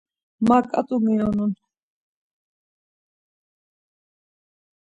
[0.47, 1.51] Ma ǩat̆u miyonun.